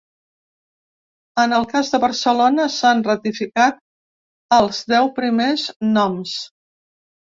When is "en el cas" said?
1.43-1.91